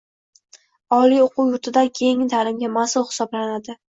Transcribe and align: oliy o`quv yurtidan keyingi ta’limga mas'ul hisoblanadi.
oliy 0.99 1.19
o`quv 1.25 1.51
yurtidan 1.51 1.91
keyingi 2.01 2.27
ta’limga 2.33 2.73
mas'ul 2.81 3.09
hisoblanadi. 3.13 3.79